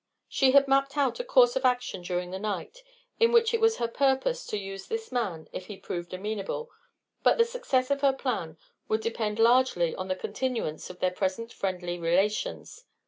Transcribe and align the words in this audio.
She 0.27 0.49
had 0.49 0.67
mapped 0.67 0.97
out 0.97 1.19
a 1.19 1.23
course 1.23 1.55
of 1.55 1.63
action 1.63 2.01
during 2.01 2.31
the 2.31 2.39
night 2.39 2.79
in 3.19 3.31
which 3.31 3.53
it 3.53 3.61
was 3.61 3.77
her 3.77 3.87
purpose 3.87 4.47
to 4.47 4.57
use 4.57 4.87
this 4.87 5.11
man 5.11 5.47
if 5.53 5.67
he 5.67 5.77
proved 5.77 6.11
amenable, 6.11 6.71
but 7.21 7.37
the 7.37 7.45
success 7.45 7.91
of 7.91 8.01
her 8.01 8.11
plan 8.11 8.57
would 8.87 9.01
depend 9.01 9.37
largely 9.37 9.93
on 9.95 10.09
a 10.09 10.15
continuance 10.15 10.89
of 10.89 11.01
their 11.01 11.11
present 11.11 11.53
friendly 11.53 11.99
relations. 11.99 12.85